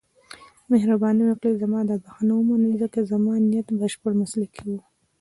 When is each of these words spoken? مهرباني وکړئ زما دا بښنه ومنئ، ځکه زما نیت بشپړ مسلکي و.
مهرباني 0.71 1.23
وکړئ 1.25 1.53
زما 1.63 1.79
دا 1.89 1.95
بښنه 2.03 2.33
ومنئ، 2.35 2.73
ځکه 2.83 2.99
زما 3.11 3.33
نیت 3.49 3.67
بشپړ 3.79 4.11
مسلکي 4.21 4.63
و. 4.69 4.73